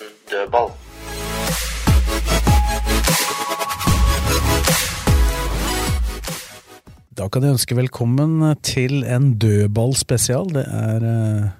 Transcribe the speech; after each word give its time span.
Dødball. 0.00 0.70
Da 7.14 7.28
kan 7.30 7.44
jeg 7.44 7.54
ønske 7.54 7.76
velkommen 7.78 8.40
til 8.66 9.04
en 9.06 9.34
dødballspesial. 9.38 10.50
Det 10.56 10.64
er 10.66 11.06
eh, 11.06 11.52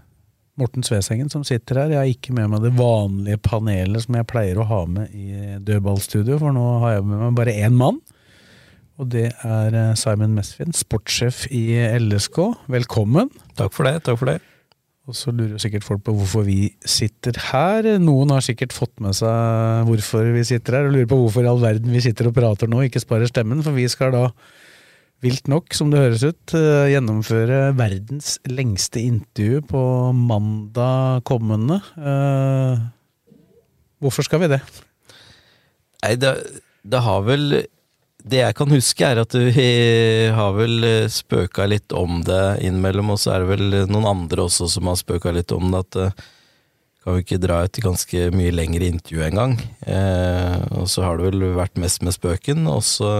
Morten 0.58 0.82
Svesengen 0.86 1.30
som 1.30 1.44
sitter 1.46 1.84
her. 1.84 1.94
Jeg 1.94 2.00
er 2.00 2.16
ikke 2.16 2.34
med 2.34 2.50
meg 2.50 2.64
det 2.64 2.72
vanlige 2.78 3.38
panelet 3.44 4.06
som 4.06 4.18
jeg 4.18 4.28
pleier 4.30 4.58
å 4.58 4.66
ha 4.70 4.80
med 4.90 5.14
i 5.14 5.60
dødballstudio, 5.62 6.40
for 6.42 6.56
nå 6.56 6.64
har 6.82 6.96
jeg 6.96 7.06
med 7.06 7.22
meg 7.22 7.38
bare 7.38 7.54
én 7.54 7.78
mann. 7.78 8.02
Og 8.98 9.10
det 9.14 9.28
er 9.46 9.78
eh, 9.78 9.94
Simon 9.98 10.34
Mesvin, 10.34 10.74
sportssjef 10.74 11.46
i 11.54 11.68
LSK. 12.00 12.42
Velkommen. 12.70 13.30
Takk 13.58 13.74
for 13.74 13.86
det. 13.86 14.00
takk 14.08 14.18
for 14.18 14.32
det. 14.32 14.40
Og 15.04 15.16
så 15.18 15.32
lurer 15.36 15.60
sikkert 15.60 15.84
folk 15.84 16.00
på 16.06 16.14
hvorfor 16.16 16.46
vi 16.46 16.70
sitter 16.88 17.36
her. 17.50 17.86
Noen 18.00 18.32
har 18.32 18.44
sikkert 18.44 18.72
fått 18.72 18.94
med 19.04 19.12
seg 19.18 19.88
hvorfor 19.88 20.30
vi 20.32 20.44
sitter 20.48 20.78
her, 20.78 20.88
og 20.88 20.94
lurer 20.96 21.10
på 21.10 21.18
hvorfor 21.20 21.44
i 21.44 21.50
all 21.50 21.60
verden 21.60 21.92
vi 21.92 22.00
sitter 22.04 22.30
og 22.30 22.36
prater 22.38 22.70
nå, 22.72 22.86
ikke 22.86 23.02
sparer 23.02 23.28
stemmen, 23.28 23.60
for 23.64 23.76
vi 23.76 23.84
skal 23.92 24.14
da 24.16 24.24
vilt 25.24 25.48
nok, 25.48 25.76
som 25.76 25.92
det 25.92 26.00
høres 26.00 26.24
ut, 26.24 26.54
eh, 26.56 26.88
gjennomføre 26.92 27.60
verdens 27.76 28.38
lengste 28.48 29.00
intervju 29.04 29.62
på 29.68 29.84
mandag 30.16 31.24
kommende. 31.28 31.80
Eh, 32.00 32.84
Hvorfor 34.04 34.26
skal 34.26 34.42
vi 34.42 34.50
det? 34.52 34.60
Nei, 36.04 36.16
det, 36.20 36.34
det 36.84 37.00
har 37.06 37.22
vel 37.24 37.62
Det 38.24 38.40
jeg 38.40 38.56
kan 38.56 38.70
huske, 38.72 39.04
er 39.04 39.20
at 39.20 39.34
vi 39.36 39.64
har 40.32 40.54
vel 40.56 40.86
eh, 40.88 41.10
spøka 41.12 41.66
litt 41.68 41.92
om 41.92 42.22
det 42.24 42.62
innimellom, 42.64 43.12
og 43.12 43.18
så 43.20 43.34
er 43.34 43.42
det 43.42 43.50
vel 43.50 43.74
noen 43.90 44.06
andre 44.08 44.46
også 44.46 44.70
som 44.72 44.88
har 44.88 44.96
spøka 44.96 45.34
litt 45.36 45.52
om 45.52 45.68
det, 45.74 45.82
at 45.84 45.98
eh, 46.00 46.22
kan 47.04 47.18
vi 47.18 47.24
ikke 47.26 47.42
dra 47.42 47.58
et 47.66 47.82
ganske 47.84 48.30
mye 48.32 48.54
lengre 48.54 48.88
intervju 48.88 49.26
en 49.26 49.40
gang? 49.42 49.58
Eh, 49.84 50.56
og 50.72 50.88
så 50.88 51.04
har 51.04 51.20
det 51.20 51.28
vel 51.28 51.50
vært 51.58 51.76
mest 51.82 52.00
med 52.06 52.16
spøken, 52.16 52.64
og 52.72 52.80
så 52.88 53.10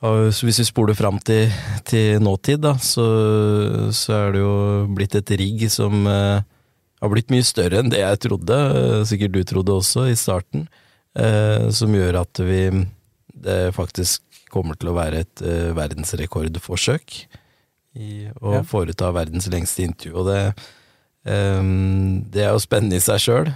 hvis 0.00 0.60
vi 0.62 0.64
spoler 0.64 0.96
fram 0.96 1.18
til, 1.20 1.50
til 1.84 2.22
nåtid, 2.22 2.62
da, 2.64 2.76
så, 2.80 3.04
så 3.92 4.14
er 4.16 4.32
det 4.32 4.40
jo 4.40 4.54
blitt 4.96 5.18
et 5.18 5.34
rigg 5.36 5.66
som 5.68 6.06
eh, 6.08 6.46
har 7.02 7.12
blitt 7.12 7.34
mye 7.34 7.44
større 7.44 7.82
enn 7.82 7.90
det 7.92 8.00
jeg 8.00 8.22
trodde, 8.24 8.56
eh, 8.78 9.02
sikkert 9.10 9.34
du 9.34 9.42
trodde 9.44 9.76
også, 9.76 10.06
i 10.08 10.16
starten, 10.16 10.64
eh, 11.18 11.68
som 11.74 11.92
gjør 11.92 12.22
at 12.22 12.40
vi 12.46 12.62
det 13.42 13.58
faktisk 13.76 14.22
kommer 14.50 14.78
til 14.78 14.90
å 14.90 14.96
være 14.96 15.22
et 15.24 15.42
uh, 15.46 15.70
verdensrekordforsøk 15.78 17.20
i 18.00 18.28
å 18.40 18.54
Ja. 18.58 18.62
foreta 18.66 19.10
verdens 19.14 19.48
lengste 19.50 19.82
intervju, 19.86 20.14
og 20.20 20.26
det, 20.30 20.40
um, 21.26 22.22
det 22.30 22.44
er 22.46 22.52
jo 22.54 22.62
spennende 22.62 22.98
i 22.98 23.04
seg 23.04 23.18
sjøl. 23.22 23.52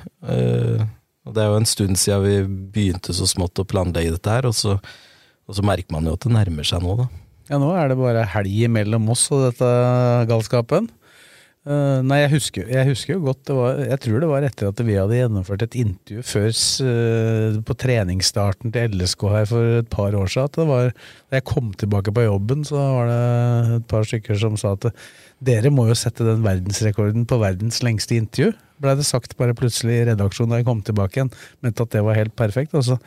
og 1.25 1.35
det 1.35 1.41
er 1.43 1.49
jo 1.51 1.57
en 1.61 1.69
stund 1.69 1.97
siden 1.97 2.25
vi 2.25 2.37
begynte 2.75 3.15
så 3.17 3.27
smått 3.27 3.59
å 3.63 3.65
planlegge 3.69 4.13
dette 4.17 4.31
her, 4.31 4.47
og 4.51 4.55
så 4.55 4.79
og 5.45 5.59
så 5.59 5.61
merker 5.67 5.93
man 5.93 6.07
jo 6.09 6.15
at 6.17 6.25
det 6.25 6.33
nærmer 6.33 6.65
seg 6.65 6.81
nå, 6.81 6.95
da. 7.03 7.07
Ja, 7.51 7.59
nå 7.61 7.67
er 7.77 7.91
det 7.93 7.99
bare 8.01 8.23
helg 8.33 8.63
mellom 8.73 9.11
oss 9.13 9.27
og 9.35 9.43
dette 9.51 9.67
galskapen. 10.31 10.87
Eh, 11.65 12.01
nei, 12.05 12.19
jeg 12.21 12.33
husker, 12.35 12.67
jeg 12.69 12.85
husker 12.91 13.15
jo 13.15 13.23
godt 13.25 13.51
var, 13.57 13.79
Jeg 13.81 13.97
tror 14.05 14.19
det 14.21 14.27
var 14.29 14.45
etter 14.45 14.69
at 14.69 14.81
vi 14.85 14.99
hadde 14.99 15.17
gjennomført 15.17 15.63
et 15.65 15.77
intervju 15.81 16.25
før 16.29 16.51
eh, 16.85 17.57
på 17.65 17.77
treningsstarten 17.81 18.75
til 18.75 18.99
LSK 18.99 19.25
her 19.33 19.49
for 19.49 19.79
et 19.79 19.89
par 19.89 20.13
år 20.13 20.29
siden. 20.29 20.51
At 20.51 20.59
det 20.61 20.67
var, 20.69 20.93
da 21.33 21.41
jeg 21.41 21.47
kom 21.49 21.73
tilbake 21.81 22.13
på 22.13 22.27
jobben, 22.27 22.67
så 22.69 22.77
var 22.77 23.09
det 23.09 23.79
et 23.79 23.89
par 23.89 24.05
stykker 24.05 24.37
som 24.43 24.61
sa 24.61 24.75
at 24.77 24.91
dere 25.45 25.73
må 25.73 25.89
jo 25.89 25.97
sette 25.97 26.27
den 26.29 26.45
verdensrekorden 26.45 27.25
på 27.31 27.41
verdens 27.41 27.81
lengste 27.87 28.21
intervju. 28.21 28.53
Blei 28.85 28.99
det 29.01 29.09
sagt 29.09 29.33
bare 29.41 29.57
plutselig 29.57 30.03
i 30.03 30.07
redaksjonen 30.11 30.53
da 30.53 30.61
jeg 30.61 30.69
kom 30.69 30.85
tilbake 30.85 31.23
igjen. 31.23 31.33
Mente 31.65 31.89
at 31.89 31.97
det 31.97 32.05
var 32.05 32.21
helt 32.21 32.37
perfekt. 32.37 32.77
og 32.77 32.85
så 32.91 33.01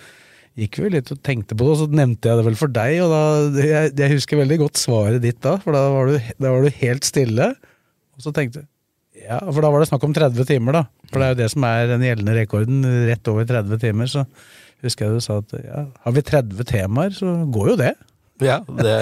gikk 0.58 0.82
vi 0.82 0.96
litt 0.98 1.14
og 1.14 1.22
tenkte 1.22 1.54
på 1.54 1.62
det, 1.62 1.74
og 1.76 1.82
så 1.84 1.88
nevnte 1.94 2.26
jeg 2.32 2.40
det 2.40 2.50
vel 2.50 2.58
for 2.58 2.74
deg, 2.74 2.98
og 3.06 3.12
da, 3.14 3.24
jeg, 3.62 3.92
jeg 4.02 4.16
husker 4.16 4.40
veldig 4.42 4.64
godt 4.64 4.80
svaret 4.82 5.22
ditt 5.22 5.38
da, 5.46 5.60
for 5.62 5.78
da 5.78 5.84
var 5.94 6.10
du, 6.10 6.32
da 6.42 6.54
var 6.56 6.66
du 6.66 6.80
helt 6.82 7.06
stille, 7.06 7.52
og 8.18 8.26
så 8.26 8.34
tenkte 8.36 8.64
jeg, 8.64 8.70
ja, 9.28 9.40
for 9.46 9.64
da 9.64 9.72
var 9.74 9.82
det 9.82 9.90
snakk 9.90 10.04
om 10.06 10.14
30 10.14 10.46
timer 10.50 10.78
da, 10.78 10.84
for 11.10 11.22
det 11.22 11.28
er 11.28 11.34
jo 11.34 11.40
det 11.40 11.52
som 11.54 11.66
er 11.66 11.88
den 11.90 12.06
gjeldende 12.06 12.36
rekorden, 12.38 12.84
rett 13.10 13.32
over 13.32 13.48
30 13.50 13.82
timer, 13.82 14.12
så 14.12 14.26
husker 14.86 15.08
jeg 15.08 15.18
du 15.18 15.26
sa 15.26 15.40
at, 15.42 15.56
ja, 15.64 15.86
har 16.04 16.18
vi 16.18 16.26
30 16.26 16.70
temaer, 16.70 17.16
så 17.18 17.34
går 17.54 17.72
jo 17.74 17.80
det. 17.82 17.96
Ja, 18.46 18.60
det 18.68 19.00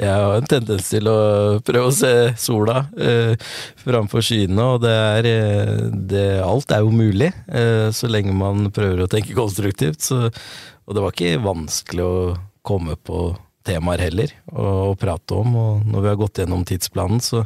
Jeg 0.00 0.08
har 0.08 0.38
en 0.38 0.46
tendens 0.48 0.86
til 0.88 1.08
å 1.10 1.16
prøve 1.64 1.90
å 1.90 1.94
se 1.94 2.32
sola 2.40 2.86
eh, 2.96 3.34
framfor 3.84 4.24
skyene, 4.24 4.64
og 4.64 4.80
det 4.86 4.92
er 4.92 5.28
eh, 5.28 5.72
det, 5.92 6.24
Alt 6.40 6.72
er 6.72 6.80
jo 6.80 6.94
mulig, 6.96 7.28
eh, 7.52 7.90
så 7.92 8.08
lenge 8.08 8.32
man 8.36 8.70
prøver 8.72 9.04
å 9.04 9.10
tenke 9.12 9.36
konstruktivt. 9.36 10.00
Så, 10.08 10.30
og 10.88 10.96
det 10.96 11.04
var 11.04 11.12
ikke 11.12 11.44
vanskelig 11.44 12.06
å 12.06 12.16
komme 12.64 12.96
på 12.96 13.34
temaer 13.68 14.06
heller, 14.08 14.32
å, 14.48 14.96
prate 14.98 15.36
om. 15.36 15.60
Og 15.60 15.84
når 15.92 16.06
vi 16.06 16.10
har 16.10 16.20
gått 16.24 16.40
gjennom 16.40 16.64
tidsplanen 16.66 17.20
så, 17.22 17.44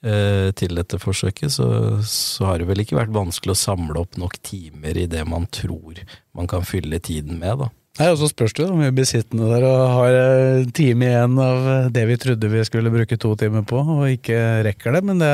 til 0.00 0.78
dette 0.78 0.96
forsøket, 0.96 1.52
så, 1.52 1.66
så 2.08 2.46
har 2.48 2.62
det 2.62 2.70
vel 2.70 2.80
ikke 2.80 2.96
vært 2.96 3.12
vanskelig 3.12 3.52
å 3.52 3.58
samle 3.60 4.00
opp 4.00 4.16
nok 4.16 4.38
timer 4.40 4.96
i 4.96 5.04
det 5.04 5.26
man 5.28 5.44
tror 5.52 6.00
man 6.32 6.48
kan 6.48 6.64
fylle 6.64 6.96
tiden 7.04 7.36
med, 7.42 7.60
da. 7.60 7.68
Nei, 7.98 8.06
og 8.14 8.20
så 8.20 8.30
spørs 8.30 8.54
det 8.56 8.64
om 8.64 8.78
vi 8.80 8.88
blir 8.96 9.08
sittende 9.08 9.48
der 9.50 9.64
og 9.66 9.80
har 9.92 10.14
en 10.16 10.70
time 10.76 11.08
igjen 11.08 11.34
av 11.42 11.66
det 11.92 12.04
vi 12.08 12.16
trodde 12.22 12.48
vi 12.52 12.62
skulle 12.64 12.92
bruke 12.92 13.18
to 13.20 13.34
timer 13.36 13.66
på, 13.68 13.80
og 13.82 14.04
ikke 14.14 14.38
rekker 14.64 14.94
det. 14.96 15.02
Men 15.04 15.20
det, 15.20 15.32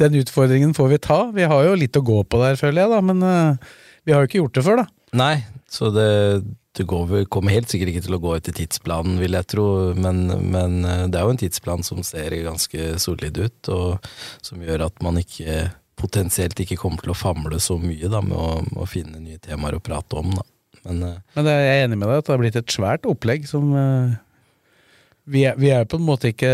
den 0.00 0.16
utfordringen 0.22 0.72
får 0.76 0.92
vi 0.94 1.00
ta. 1.02 1.18
Vi 1.34 1.48
har 1.50 1.66
jo 1.66 1.76
litt 1.76 1.98
å 1.98 2.04
gå 2.06 2.22
på 2.24 2.40
der, 2.40 2.56
føler 2.60 2.84
jeg, 2.84 2.92
da. 2.94 3.02
Men 3.04 3.26
eh, 3.26 3.74
vi 4.06 4.14
har 4.14 4.22
jo 4.22 4.30
ikke 4.30 4.40
gjort 4.40 4.56
det 4.56 4.64
før, 4.68 4.80
da. 4.84 4.86
Nei, 5.20 5.34
så 5.70 5.90
det, 5.92 6.08
det 6.78 6.86
går, 6.86 7.24
kommer 7.32 7.54
helt 7.56 7.70
sikkert 7.70 7.90
ikke 7.92 8.04
til 8.06 8.16
å 8.16 8.22
gå 8.22 8.36
etter 8.36 8.54
tidsplanen, 8.54 9.18
vil 9.18 9.34
jeg 9.34 9.48
tro, 9.50 9.66
men, 9.98 10.22
men 10.52 10.80
eh, 10.86 11.04
det 11.10 11.18
er 11.18 11.26
jo 11.26 11.34
en 11.34 11.42
tidsplan 11.42 11.82
som 11.86 12.02
ser 12.06 12.36
ganske 12.46 12.92
solid 13.02 13.40
ut, 13.42 13.72
og 13.74 14.10
som 14.46 14.62
gjør 14.62 14.86
at 14.86 15.02
man 15.04 15.18
ikke 15.20 15.64
potensielt 16.00 16.62
ikke 16.62 16.78
kommer 16.80 17.02
til 17.04 17.12
å 17.12 17.18
famle 17.18 17.58
så 17.60 17.76
mye 17.80 18.08
da, 18.08 18.22
med, 18.24 18.38
å, 18.38 18.62
å 18.80 18.88
finne 18.88 19.20
nye 19.20 19.40
temaer 19.42 19.76
å 19.76 19.84
prate 19.84 20.22
om. 20.22 20.30
Da. 20.38 20.46
Men 20.86 21.04
eh, 21.08 21.20
Men 21.36 21.48
det, 21.48 21.56
jeg 21.58 21.76
er 21.76 21.86
enig 21.88 22.00
med 22.00 22.08
deg 22.08 22.22
at 22.22 22.28
det 22.28 22.36
har 22.36 22.42
blitt 22.44 22.60
et 22.62 22.76
svært 22.78 23.08
opplegg 23.10 23.48
som 23.50 23.74
eh, 23.76 24.14
vi 25.30 25.44
er, 25.46 25.56
vi 25.60 25.70
er 25.72 25.86
på 25.88 25.98
en 26.00 26.04
måte 26.06 26.30
ikke 26.32 26.50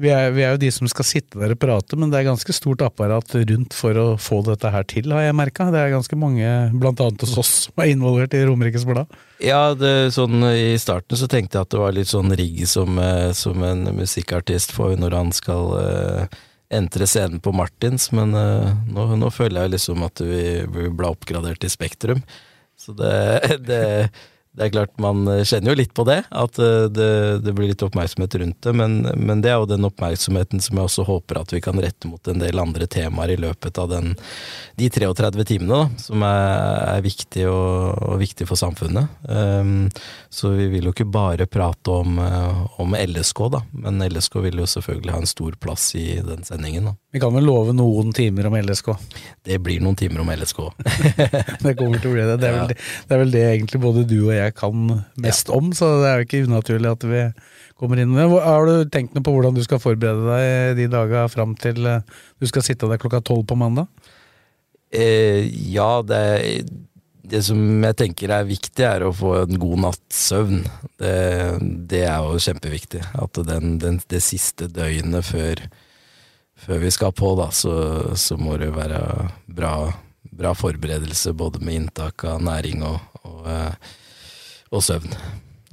vi 0.00 0.10
er, 0.12 0.30
vi 0.34 0.44
er 0.44 0.54
jo 0.54 0.60
de 0.62 0.70
som 0.72 0.88
skal 0.90 1.06
sitte 1.06 1.40
der 1.40 1.54
og 1.54 1.60
prate, 1.60 1.98
men 2.00 2.12
det 2.12 2.20
er 2.20 2.28
ganske 2.30 2.54
stort 2.56 2.82
apparat 2.84 3.34
rundt 3.36 3.76
for 3.76 3.96
å 4.00 4.06
få 4.20 4.40
dette 4.46 4.72
her 4.72 4.86
til, 4.88 5.12
har 5.14 5.26
jeg 5.26 5.36
merka. 5.36 5.68
Det 5.72 5.82
er 5.82 5.94
ganske 5.94 6.18
mange, 6.18 6.50
blant 6.80 7.02
annet 7.04 7.24
hos 7.26 7.36
oss, 7.40 7.52
som 7.66 7.84
er 7.84 7.92
involvert 7.92 8.36
i 8.36 8.42
Romerikes 8.48 8.86
Blad. 8.88 9.10
ja, 9.44 9.74
det, 9.78 10.12
sånn, 10.16 10.42
i 10.50 10.74
starten 10.80 11.20
så 11.20 11.28
tenkte 11.30 11.58
jeg 11.58 11.68
at 11.68 11.74
det 11.74 11.82
var 11.82 11.96
litt 11.96 12.10
sånn 12.10 12.34
rigg 12.36 12.62
som, 12.68 12.98
eh, 13.00 13.30
som 13.36 13.64
en 13.66 13.88
musikkartist 13.96 14.74
får 14.76 14.96
når 15.00 15.16
han 15.16 15.34
skal 15.36 15.74
uh, 15.76 16.40
entre 16.70 17.08
scenen 17.10 17.42
på 17.42 17.52
Martins, 17.56 18.10
men 18.16 18.36
uh, 18.36 18.70
nå, 18.88 19.10
nå 19.20 19.32
føler 19.34 19.66
jeg 19.66 19.76
liksom 19.76 20.06
at 20.06 20.22
vi, 20.24 20.44
vi 20.70 20.88
ble 20.94 21.12
oppgradert 21.12 21.60
til 21.62 21.72
Spektrum. 21.72 22.22
Så 22.80 22.94
det, 22.96 23.14
det, 23.68 23.82
det 24.58 24.66
er 24.66 24.72
klart 24.74 24.96
man 24.98 25.22
kjenner 25.46 25.70
jo 25.70 25.78
litt 25.78 25.92
på 25.94 26.04
det, 26.08 26.18
at 26.26 26.58
eh, 26.58 26.86
det, 26.90 27.10
det 27.44 27.52
blir 27.54 27.70
litt 27.70 27.84
oppmerksomhet 27.86 28.34
rundt 28.40 28.58
det, 28.66 28.72
men, 28.74 28.96
men 29.14 29.44
det 29.44 29.52
er 29.52 29.60
jo 29.62 29.68
den 29.70 29.86
oppmerksomheten 29.86 30.62
som 30.64 30.80
jeg 30.80 30.88
også 30.88 31.04
håper 31.06 31.38
at 31.38 31.54
vi 31.54 31.60
kan 31.62 31.78
rette 31.78 32.10
mot 32.10 32.30
en 32.30 32.42
del 32.42 32.58
andre 32.58 32.88
temaer 32.90 33.36
i 33.36 33.38
løpet 33.38 33.78
av 33.78 33.92
den, 33.92 34.16
de 34.80 34.88
33 34.90 35.46
timene, 35.52 35.84
da, 35.84 36.02
som 36.02 36.24
er, 36.26 36.50
er 36.96 37.04
viktig 37.06 37.46
og, 37.46 38.02
og 38.10 38.18
viktig 38.24 38.48
for 38.50 38.58
samfunnet. 38.58 39.22
Um, 39.30 39.86
så 40.34 40.50
vi 40.56 40.66
vil 40.72 40.88
jo 40.88 40.94
ikke 40.96 41.06
bare 41.06 41.46
prate 41.50 41.94
om, 41.94 42.18
eh, 42.18 42.60
om 42.82 42.98
LSK, 42.98 43.44
da, 43.54 43.62
men 43.86 44.02
LSK 44.06 44.40
vil 44.48 44.60
jo 44.64 44.68
selvfølgelig 44.74 45.14
ha 45.14 45.22
en 45.22 45.30
stor 45.30 45.54
plass 45.62 45.92
i 45.98 46.06
den 46.26 46.42
sendingen. 46.46 46.90
da. 46.90 46.96
Vi 47.14 47.22
kan 47.22 47.34
vel 47.34 47.46
love 47.46 47.74
noen 47.74 48.12
timer 48.14 48.50
om 48.50 48.58
LSK. 48.58 48.92
Det 49.46 49.58
blir 49.62 49.82
noen 49.82 49.98
timer 49.98 50.22
om 50.22 50.30
LSK. 50.34 50.60
Det 51.64 51.74
kommer 51.78 51.98
til 52.02 52.10
å 52.10 52.14
bli 52.14 52.26
det. 52.26 52.36
Det 52.40 52.48
er, 52.48 52.54
vel, 52.56 52.70
det, 52.70 52.76
det 53.06 53.14
er 53.14 53.20
vel 53.20 53.32
det 53.34 53.42
egentlig 53.48 53.80
både 53.82 54.04
du 54.08 54.18
og 54.20 54.34
jeg 54.34 54.49
jeg 54.50 54.58
kan 54.58 55.00
mest 55.22 55.50
om, 55.54 55.72
så 55.76 55.88
det 56.02 56.10
er 56.10 56.20
jo 56.20 56.28
ikke 56.28 56.44
unaturlig 56.50 56.92
at 56.92 57.08
vi 57.08 57.24
kommer 57.80 58.02
inn. 58.02 58.12
Men 58.12 58.36
Har 58.36 58.68
du 58.68 58.84
tenkt 58.92 59.16
noe 59.16 59.24
på 59.24 59.32
hvordan 59.34 59.56
du 59.56 59.62
skal 59.64 59.80
forberede 59.82 60.28
deg 60.28 60.76
de 60.82 60.90
daga 60.92 61.24
fram 61.32 61.56
til 61.58 61.86
eh, 61.88 62.04
du 62.40 62.48
skal 62.50 62.66
sitte 62.66 62.90
der 62.90 63.00
klokka 63.00 63.22
tolv 63.24 63.46
på 63.48 63.58
mandag? 63.58 63.88
Eh, 64.90 65.46
ja, 65.70 66.02
det, 66.02 66.66
det 67.30 67.42
som 67.46 67.60
jeg 67.86 67.96
tenker 67.98 68.32
er 68.34 68.48
viktig, 68.48 68.84
er 68.86 69.04
å 69.06 69.14
få 69.14 69.36
en 69.44 69.60
god 69.62 69.84
natts 69.86 70.24
søvn. 70.30 70.64
Det, 70.98 71.14
det 71.90 72.04
er 72.08 72.26
jo 72.26 72.42
kjempeviktig. 72.42 73.04
At 73.22 73.40
den, 73.46 73.78
den, 73.82 74.00
det 74.10 74.22
siste 74.26 74.68
døgnet 74.70 75.28
før, 75.30 75.64
før 76.66 76.82
vi 76.84 76.92
skal 76.94 77.14
på, 77.16 77.32
da, 77.38 77.50
så, 77.54 77.74
så 78.18 78.38
må 78.40 78.58
det 78.60 78.72
være 78.74 79.00
bra, 79.46 79.74
bra 80.30 80.54
forberedelse 80.58 81.36
både 81.38 81.62
med 81.62 81.84
inntak 81.84 82.26
av 82.28 82.42
næring 82.44 82.84
og, 82.86 82.98
og, 83.22 83.40
eh, 83.46 83.96
og 84.70 84.84
søvn. 84.84 85.14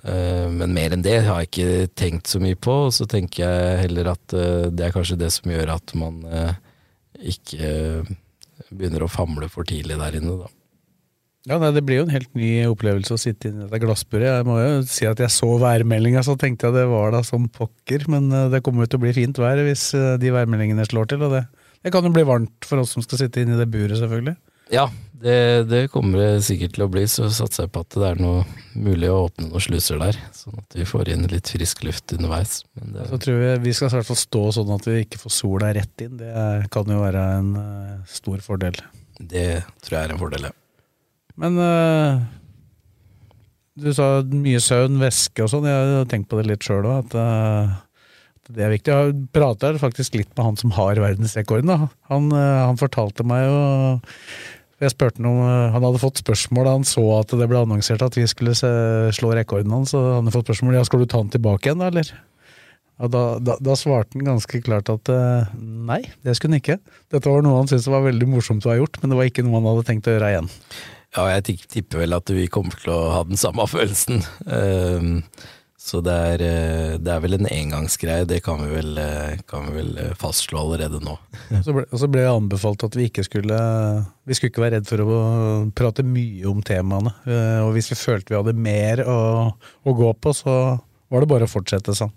Eh, 0.07 0.47
men 0.53 0.75
mer 0.75 0.93
enn 0.95 1.05
det 1.05 1.19
har 1.25 1.41
jeg 1.41 1.51
ikke 1.51 1.89
tenkt 1.97 2.31
så 2.31 2.41
mye 2.43 2.57
på, 2.59 2.75
så 2.93 3.07
tenker 3.09 3.43
jeg 3.45 3.81
heller 3.85 4.13
at 4.13 4.37
eh, 4.37 4.67
det 4.73 4.87
er 4.87 4.95
kanskje 4.95 5.19
det 5.21 5.31
som 5.35 5.51
gjør 5.51 5.73
at 5.77 5.95
man 5.97 6.21
ikke 7.17 8.05
begynner 8.69 9.05
å 9.05 9.11
famle 9.11 9.49
for 9.49 9.67
tidlig 9.67 9.97
der 9.99 10.19
inne, 10.19 10.37
da. 10.43 10.53
Ja, 11.47 11.55
nei, 11.61 11.69
Det 11.71 11.85
blir 11.87 12.01
jo 12.01 12.05
en 12.09 12.11
helt 12.11 12.33
ny 12.35 12.49
opplevelse 12.67 13.15
å 13.15 13.21
sitte 13.21 13.47
inni 13.47 13.61
i 13.61 13.67
dette 13.69 13.79
glassburet. 13.79 14.27
Jeg 14.27 14.45
må 14.49 14.57
jo 14.59 14.81
si 14.83 15.07
at 15.07 15.21
jeg 15.23 15.31
så 15.31 15.47
værmeldinga, 15.61 16.19
så 16.27 16.35
tenkte 16.35 16.67
jeg 16.67 16.75
det 16.75 16.83
var 16.91 17.13
da 17.15 17.21
som 17.23 17.45
pokker. 17.47 18.03
Men 18.11 18.27
det 18.51 18.59
kommer 18.65 18.83
jo 18.83 18.91
til 18.91 18.99
å 18.99 19.03
bli 19.05 19.13
fint 19.15 19.39
vær 19.39 19.61
hvis 19.63 19.85
de 20.19 20.33
værmeldingene 20.35 20.83
slår 20.89 21.07
til. 21.13 21.23
Og 21.23 21.37
det, 21.37 21.45
det 21.87 21.93
kan 21.95 22.03
jo 22.03 22.11
bli 22.11 22.27
varmt 22.27 22.67
for 22.67 22.83
oss 22.83 22.97
som 22.97 23.05
skal 23.05 23.23
sitte 23.23 23.45
inni 23.45 23.55
i 23.55 23.61
det 23.61 23.69
buret, 23.71 23.95
selvfølgelig. 23.95 24.35
Ja, 24.75 24.89
det, 25.27 25.63
det, 25.67 25.81
kommer 25.91 26.21
det 26.21 26.45
sikkert 26.47 26.77
til 26.77 26.85
å 26.85 26.89
bli, 26.91 27.03
så 27.11 27.27
satser 27.33 27.65
jeg 27.65 27.71
på 27.75 27.81
at 27.83 27.95
det 27.99 28.05
er 28.13 28.21
noe 28.21 28.45
mulig 28.79 29.09
å 29.11 29.25
åpne 29.25 29.49
noen 29.49 29.63
sluser 29.63 29.99
der. 29.99 30.19
Sånn 30.35 30.55
at 30.61 30.77
vi 30.77 30.85
får 30.87 31.11
inn 31.11 31.25
litt 31.31 31.51
frisk 31.51 31.83
luft 31.83 32.13
underveis. 32.15 32.61
Det, 32.77 33.07
så 33.09 33.19
tror 33.25 33.43
jeg 33.43 33.63
Vi 33.65 33.73
skal 33.75 33.89
i 33.89 33.97
hvert 33.97 34.07
fall 34.07 34.19
stå 34.21 34.43
sånn 34.59 34.71
at 34.77 34.87
vi 34.87 35.01
ikke 35.03 35.19
får 35.19 35.35
sola 35.35 35.73
rett 35.75 36.05
inn. 36.05 36.15
Det 36.21 36.69
kan 36.71 36.93
jo 36.93 37.01
være 37.03 37.25
en 37.41 37.51
uh, 37.59 37.93
stor 38.07 38.39
fordel. 38.45 38.79
Det 39.19 39.49
tror 39.83 39.97
jeg 39.97 40.03
er 40.05 40.15
en 40.15 40.21
fordel, 40.21 40.47
ja. 40.47 40.55
Men 41.37 41.59
uh, 41.59 42.23
du 43.77 43.91
sa 43.93 44.09
mye 44.31 44.63
søvn, 44.63 45.01
væske 45.01 45.43
og 45.43 45.51
sånn. 45.51 45.67
Jeg 45.67 45.95
har 45.97 46.11
tenkt 46.13 46.31
på 46.31 46.39
det 46.39 46.47
litt 46.53 46.63
sjøl 46.67 46.87
òg, 46.87 47.03
at 47.03 47.17
uh, 47.19 47.77
det 48.47 48.63
er 48.63 48.77
viktig. 48.77 48.95
Jeg 48.95 49.23
prater 49.35 49.81
faktisk 49.81 50.15
litt 50.15 50.31
med 50.37 50.53
han 50.53 50.61
som 50.61 50.71
har 50.77 51.03
verdensrekorden. 51.03 51.89
Han, 52.07 52.29
han 52.31 52.79
fortalte 52.79 53.27
meg 53.27 53.43
jo 53.43 53.57
jeg 54.77 54.93
spurte 54.93 55.23
noe, 55.25 55.71
Han 55.73 55.81
hadde 55.81 56.01
fått 56.01 56.21
spørsmål 56.21 56.67
da 56.67 56.73
han 56.75 56.87
så 56.87 57.03
at 57.17 57.33
det 57.33 57.47
ble 57.49 57.63
annonsert 57.63 58.03
at 58.05 58.17
vi 58.17 58.27
skulle 58.29 58.53
se, 58.57 58.69
slå 59.17 59.31
rekorden 59.33 59.73
hans. 59.73 59.95
Han 59.97 60.21
hadde 60.21 60.35
fått 60.35 60.51
spørsmål 60.51 60.77
ja, 60.77 60.85
skal 60.85 61.01
du 61.01 61.09
ta 61.09 61.21
den 61.23 61.33
tilbake 61.33 61.71
igjen, 61.71 61.81
eller? 61.87 62.11
Og 62.97 63.11
da, 63.13 63.23
da, 63.41 63.57
da, 63.61 63.75
svarte 63.77 64.17
han 64.17 64.25
ganske 64.25 64.61
klart 64.65 64.89
at 64.89 65.09
uh, 65.13 65.49
nei, 65.61 65.99
det 66.25 66.33
skulle 66.37 66.55
han 66.55 66.63
ikke. 66.63 66.79
Dette 67.13 67.29
var 67.29 67.43
noe 67.45 67.59
han 67.59 67.69
syntes 67.69 67.89
var 67.93 68.05
veldig 68.07 68.29
morsomt 68.29 68.65
å 68.65 68.73
ha 68.73 68.77
gjort, 68.79 68.97
men 69.01 69.13
det 69.13 69.19
var 69.19 69.29
ikke 69.29 69.45
noe 69.45 69.59
han 69.59 69.69
hadde 69.69 69.85
tenkt 69.89 70.09
å 70.09 70.15
gjøre 70.15 70.31
igjen. 70.33 70.49
Ja, 71.17 71.27
jeg 71.33 71.59
tipper 71.69 72.01
vel 72.03 72.17
at 72.17 72.33
vi 72.33 72.47
kommer 72.51 72.77
til 72.77 72.93
å 72.93 73.01
ha 73.13 73.21
den 73.25 73.39
samme 73.39 73.65
følelsen. 73.69 74.25
Uh, 74.49 75.21
så 75.87 76.01
det 76.03 76.13
er, 76.13 76.41
eh, 76.43 76.93
det 76.99 77.11
er, 77.13 77.21
vel 77.23 77.37
en 77.37 77.47
engangsgreie, 77.47 78.27
det 78.27 78.41
kan 78.43 78.59
vi 78.59 78.73
vel, 78.73 78.97
eh, 78.99 79.37
kan 79.47 79.69
vi 79.69 79.77
vel 79.79 79.91
eh, 80.01 80.15
fastslå 80.19 80.59
allerede 80.59 80.99
nå. 81.03 81.13
så 81.65 81.75
ble, 81.75 81.85
og 81.87 82.01
så 82.01 82.09
ble 82.11 82.25
det 82.25 82.33
anbefalt 82.33 82.83
at 82.83 82.97
vi 82.97 83.07
ikke 83.07 83.23
skulle 83.27 83.57
Vi 84.27 84.35
skulle 84.35 84.51
ikke 84.51 84.65
være 84.65 84.79
redd 84.79 84.89
for 84.89 85.03
å 85.03 85.19
prate 85.77 86.03
mye 86.03 86.43
om 86.49 86.59
temaene. 86.65 87.13
Og 87.63 87.71
hvis 87.77 87.93
vi 87.93 87.95
følte 87.95 88.33
vi 88.33 88.39
hadde 88.41 88.53
mer 88.59 89.01
å, 89.07 89.19
å 89.87 89.93
gå 89.95 90.09
på, 90.19 90.33
så 90.35 90.55
var 91.07 91.23
det 91.23 91.29
bare 91.31 91.47
å 91.47 91.51
fortsette 91.51 91.95
sånn. 91.95 92.11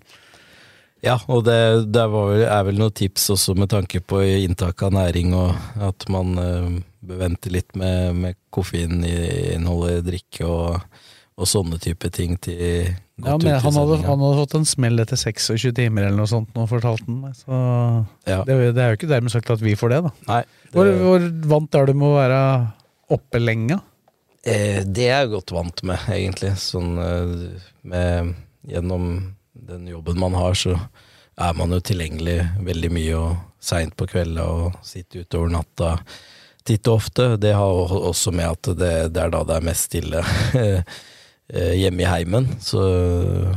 Ja, 1.06 1.14
og 1.31 1.44
det, 1.46 1.61
det 1.94 2.02
vel, 2.11 2.43
er 2.43 2.64
vel 2.66 2.81
noen 2.81 2.96
tips 2.99 3.28
også 3.37 3.55
med 3.56 3.70
tanke 3.70 4.02
på 4.02 4.19
inntak 4.43 4.82
av 4.84 4.96
næring, 4.99 5.31
og 5.38 5.55
at 5.87 6.08
man 6.11 6.34
bør 6.34 7.23
vente 7.23 7.55
litt 7.55 7.78
med, 7.78 8.19
med 8.19 8.40
koffeininnholdet 8.52 10.02
i 10.02 10.06
drikke 10.11 10.50
og, 10.50 10.82
og 11.38 11.49
sånne 11.49 11.78
type 11.81 12.11
ting 12.12 12.34
til 12.43 12.90
ja, 13.26 13.37
men 13.40 13.61
han 13.62 13.76
hadde, 13.76 13.99
han 14.05 14.22
hadde, 14.22 14.38
fått 14.40 14.56
en 14.58 14.67
smell 14.69 15.02
etter 15.02 15.19
26 15.20 15.75
timer 15.76 16.08
eller 16.08 16.19
noe 16.20 16.31
sånt, 16.31 16.50
nå 16.56 16.67
fortalte 16.70 17.06
han 17.06 17.34
Så 17.37 17.61
ja. 18.28 18.40
det, 18.46 18.56
det, 18.76 18.82
er 18.82 18.93
jo 18.93 19.00
ikke 19.00 19.11
dermed 19.11 19.34
sagt 19.34 19.52
at 19.52 19.62
vi 19.64 19.76
får 19.78 19.94
det, 19.94 20.00
da. 20.08 20.12
Nei, 20.28 20.43
det... 20.44 20.72
Hvor, 20.76 20.93
hvor, 21.05 21.26
vant 21.55 21.78
er 21.81 21.90
du 21.90 21.94
med 21.94 22.08
å 22.08 22.19
være 22.19 22.40
oppe 23.17 23.43
lenge? 23.43 23.81
Eh, 24.43 24.81
det 24.87 25.11
er 25.11 25.25
jeg 25.25 25.34
godt 25.34 25.55
vant 25.55 25.84
med, 25.90 26.08
egentlig. 26.14 26.55
Sånn 26.61 26.96
eh, 27.02 27.37
med 27.82 28.32
Gjennom 28.70 29.06
den 29.56 29.87
jobben 29.88 30.19
man 30.20 30.34
har, 30.37 30.52
så 30.52 30.75
er 31.40 31.55
man 31.56 31.73
jo 31.73 31.78
tilgjengelig 31.81 32.43
veldig 32.61 32.90
mye 32.93 33.14
og 33.16 33.38
seint 33.61 33.94
på 33.96 34.08
kvelda 34.11 34.44
og 34.44 34.76
sitter 34.84 35.25
utover 35.25 35.52
natta 35.55 35.94
titt 36.66 36.88
og 36.88 37.00
ofte. 37.00 37.28
Det 37.40 37.55
har 37.56 37.94
også 37.96 38.32
med 38.37 38.50
at 38.50 38.70
det, 38.76 38.93
det 39.14 39.25
er 39.25 39.32
da 39.32 39.43
det 39.49 39.56
er 39.56 39.66
mest 39.70 39.88
stille. 39.88 40.25
Eh, 41.50 41.75
hjemme 41.81 42.05
i 42.05 42.11
heimen. 42.11 42.47
Så 42.62 42.82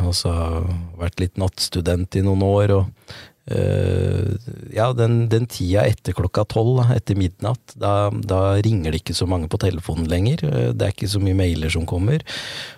også 0.08 0.34
har 0.34 0.66
vært 0.98 1.22
litt 1.22 1.38
nattstudent 1.42 2.18
i 2.18 2.26
noen 2.26 2.44
år. 2.48 2.80
og 2.80 3.22
Uh, 3.44 4.38
ja, 4.72 4.86
den, 4.96 5.26
den, 5.28 5.44
tida 5.52 5.82
etter 5.84 6.16
klokka 6.16 6.46
tolv, 6.48 6.78
etter 6.96 7.18
midnatt, 7.20 7.74
da, 7.76 8.08
da, 8.08 8.54
ringer 8.64 8.96
det 8.96 9.02
ikke 9.02 9.16
så 9.18 9.28
mange 9.28 9.50
på 9.52 9.60
telefonen 9.60 10.08
lenger. 10.08 10.46
Uh, 10.48 10.70
det 10.72 10.86
er 10.86 10.94
ikke 10.96 11.10
så 11.12 11.20
mye 11.20 11.36
mailer 11.36 11.74
som 11.74 11.84
kommer. 11.84 12.24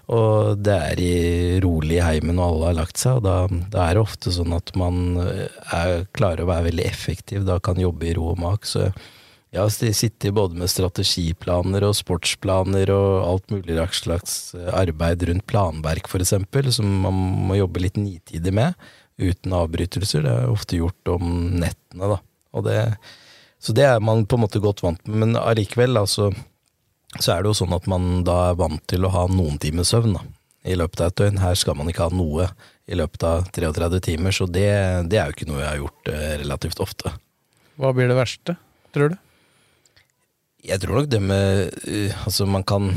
Og 0.09 0.57
det 0.65 0.73
er 0.87 1.03
i 1.05 1.11
rolig 1.61 1.99
i 1.99 2.07
heimen, 2.07 2.41
og 2.41 2.47
alle 2.47 2.71
har 2.71 2.79
lagt 2.79 2.97
seg. 2.97 3.19
Og 3.21 3.27
da, 3.27 3.35
da, 3.69 3.83
er 3.85 3.93
det 3.93 4.05
ofte 4.07 4.33
sånn 4.33 4.57
at 4.57 4.73
man 4.73 5.21
er, 5.21 6.07
klarer 6.17 6.41
å 6.41 6.49
være 6.49 6.71
veldig 6.71 6.89
effektiv, 6.89 7.45
da 7.45 7.59
kan 7.61 7.77
jobbe 7.77 8.09
i 8.09 8.17
ro 8.17 8.31
og 8.33 8.41
mak. 8.41 8.65
Så 8.65 8.89
jeg 9.55 9.63
har 9.63 9.93
sittet 9.95 10.35
både 10.35 10.57
med 10.59 10.67
strategiplaner 10.67 11.85
og 11.87 11.95
sportsplaner 11.95 12.89
og 12.91 13.11
alt 13.23 13.53
mulig 13.53 13.77
slags 13.95 14.53
eh, 14.57 14.67
arbeid 14.75 15.23
rundt 15.29 15.45
planverk, 15.47 16.09
eksempel, 16.19 16.71
som 16.75 16.89
man 17.05 17.21
må 17.47 17.55
jobbe 17.61 17.85
litt 17.85 17.95
nitidig 17.95 18.51
med, 18.51 18.75
uten 19.15 19.55
avbrytelser. 19.55 20.25
Det 20.25 20.33
er 20.33 20.51
ofte 20.51 20.81
gjort 20.81 21.13
om 21.13 21.55
nettene, 21.61 22.17
da. 22.17 22.19
Det, 22.65 22.75
så 23.63 23.75
det 23.75 23.87
er 23.87 24.03
man 24.03 24.25
på 24.27 24.35
en 24.35 24.43
måte 24.43 24.59
godt 24.63 24.83
vant 24.83 24.99
med, 25.07 25.21
men 25.23 25.39
allikevel, 25.39 26.01
altså, 26.03 26.33
så 27.15 27.35
er 27.35 27.43
det 27.43 27.53
jo 27.53 27.59
sånn 27.63 27.75
at 27.75 27.87
man 27.91 28.25
da 28.27 28.49
er 28.49 28.59
vant 28.59 28.83
til 28.91 29.07
å 29.07 29.13
ha 29.15 29.25
noen 29.31 29.59
timer 29.61 29.87
søvn, 29.87 30.17
da. 30.19 30.25
I 30.65 30.75
løpet 30.75 31.03
av 31.03 31.11
et 31.11 31.19
døgn. 31.21 31.43
Her 31.43 31.55
skal 31.61 31.75
man 31.77 31.91
ikke 31.91 32.07
ha 32.07 32.15
noe 32.15 32.47
i 32.89 32.97
løpet 32.97 33.23
av 33.27 33.51
33 33.53 33.99
timer, 34.03 34.35
så 34.35 34.47
det, 34.49 34.71
det 35.11 35.19
er 35.21 35.29
jo 35.29 35.37
ikke 35.37 35.47
noe 35.47 35.61
jeg 35.61 35.69
har 35.69 35.83
gjort 35.83 36.11
eh, 36.11 36.31
relativt 36.41 36.81
ofte. 36.83 37.13
Hva 37.79 37.91
blir 37.95 38.09
det 38.09 38.17
verste, 38.17 38.57
tror 38.95 39.13
du? 39.13 39.21
Jeg 40.65 40.81
tror 40.81 40.99
nok 40.99 41.11
det 41.11 41.21
med 41.21 41.69
uh, 41.85 42.25
Altså, 42.25 42.47
man 42.49 42.65
kan 42.65 42.89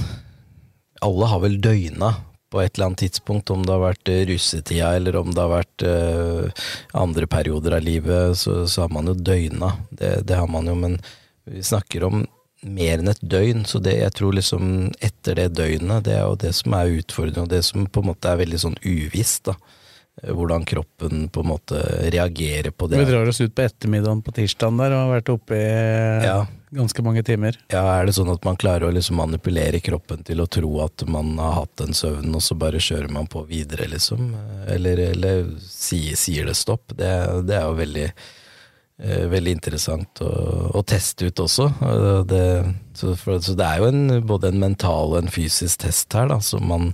Alle 1.05 1.29
har 1.31 1.45
vel 1.45 1.61
døgna 1.63 2.15
på 2.49 2.63
et 2.63 2.79
eller 2.79 2.87
annet 2.87 3.03
tidspunkt, 3.03 3.51
om 3.53 3.61
det 3.61 3.75
har 3.75 3.83
vært 3.83 4.09
uh, 4.09 4.23
russetida 4.31 4.95
eller 4.97 5.19
om 5.21 5.35
det 5.37 5.43
har 5.43 5.51
vært 5.53 5.83
uh, 5.85 6.63
andre 6.97 7.27
perioder 7.29 7.77
av 7.77 7.85
livet, 7.85 8.39
så, 8.41 8.63
så 8.65 8.87
har 8.87 8.95
man 8.97 9.11
jo 9.11 9.13
døgna. 9.13 9.75
Det, 9.91 10.15
det, 10.25 10.39
har 10.41 10.49
man 10.49 10.71
jo, 10.71 10.73
men 10.81 10.97
vi 11.45 11.61
snakker 11.61 12.07
om 12.09 12.23
mer 12.65 13.03
enn 13.03 13.13
et 13.13 13.21
døgn, 13.21 13.67
så 13.69 13.83
det 13.85 13.99
jeg 13.99 14.15
tror 14.17 14.39
liksom 14.39 14.89
etter 15.05 15.37
det 15.37 15.51
døgnet, 15.61 16.07
det 16.09 16.17
er 16.17 16.25
jo 16.25 16.41
det 16.41 16.55
som 16.57 16.79
er 16.79 16.97
utfordrende, 17.03 17.45
og 17.45 17.53
det 17.53 17.61
som 17.69 17.85
på 17.85 18.01
en 18.01 18.09
måte 18.15 18.33
er 18.33 18.41
veldig 18.41 18.63
sånn 18.65 18.81
uvisst, 18.81 19.53
da. 19.53 19.59
Hvordan 20.23 20.65
kroppen 20.67 21.29
på 21.31 21.45
en 21.45 21.51
måte 21.53 21.83
reagerer 22.11 22.73
på 22.75 22.89
det. 22.91 22.99
Vi 22.99 23.11
drar 23.11 23.29
oss 23.31 23.39
ut 23.41 23.55
på 23.55 23.63
ettermiddagen 23.63 24.23
på 24.27 24.35
tirsdagen 24.35 24.81
der 24.81 24.97
og 24.97 25.05
har 25.05 25.13
vært 25.19 25.35
oppe 25.37 25.59
i 25.59 25.67
ja 26.27 26.41
ganske 26.71 27.03
mange 27.03 27.23
timer. 27.23 27.59
Ja, 27.73 27.83
Er 27.99 28.07
det 28.07 28.15
sånn 28.17 28.31
at 28.33 28.45
man 28.45 28.59
klarer 28.61 28.89
å 28.89 28.95
liksom 28.95 29.19
manipulere 29.21 29.81
kroppen 29.85 30.25
til 30.27 30.43
å 30.43 30.49
tro 30.51 30.73
at 30.85 31.05
man 31.09 31.37
har 31.41 31.63
hatt 31.63 31.77
den 31.81 31.97
søvnen, 31.97 32.35
og 32.37 32.45
så 32.45 32.57
bare 32.59 32.83
kjører 32.83 33.11
man 33.13 33.29
på 33.31 33.45
videre, 33.49 33.89
liksom? 33.89 34.35
Eller, 34.69 35.01
eller 35.13 35.47
sier, 35.65 36.17
sier, 36.19 36.49
det 36.49 36.59
stopp? 36.59 36.93
Det, 36.97 37.11
det 37.49 37.57
er 37.57 37.67
jo 37.67 37.79
veldig, 37.79 38.07
eh, 39.03 39.27
veldig 39.33 39.57
interessant 39.59 40.25
å, 40.25 40.33
å, 40.75 40.85
teste 40.87 41.31
ut 41.31 41.45
også. 41.45 41.71
Det, 42.29 42.45
så, 42.99 43.15
for, 43.17 43.41
så, 43.41 43.57
det 43.59 43.69
er 43.69 43.83
jo 43.83 43.93
en, 43.93 44.19
både 44.27 44.53
en 44.53 44.67
mental 44.69 45.15
og 45.15 45.23
en 45.23 45.33
fysisk 45.33 45.87
test 45.87 46.13
her, 46.19 46.29
da, 46.33 46.41
som 46.45 46.69
man 46.69 46.93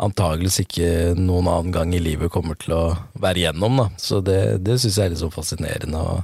antageligvis 0.00 0.62
ikke 0.64 0.92
noen 1.18 1.48
annen 1.50 1.74
gang 1.74 1.92
i 1.94 2.02
livet 2.02 2.32
kommer 2.32 2.58
til 2.60 2.76
å 2.76 2.84
være 3.20 3.44
igjennom. 3.44 3.82
Da. 3.82 3.90
Så 4.00 4.22
det, 4.24 4.40
det 4.64 4.80
syns 4.80 4.96
jeg 4.96 5.10
er 5.10 5.12
litt 5.14 5.22
så 5.22 5.32
fascinerende 5.34 6.00
å, 6.00 6.16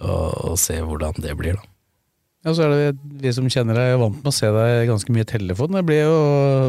å, 0.00 0.16
å 0.52 0.58
se 0.60 0.80
hvordan 0.82 1.22
det 1.22 1.36
blir. 1.38 1.60
da. 1.60 1.70
Ja, 2.44 2.52
så 2.52 2.66
er 2.66 2.72
det 2.74 3.12
Vi 3.22 3.30
som 3.32 3.46
kjenner 3.48 3.78
deg, 3.78 3.94
er 3.94 4.00
vant 4.00 4.18
med 4.18 4.28
å 4.28 4.34
se 4.34 4.48
deg 4.52 4.90
ganske 4.90 5.12
mye 5.14 5.24
i 5.24 5.28
telefonen. 5.28 5.78
Det 5.78 5.86
blir 5.88 6.02
jo, 6.02 6.16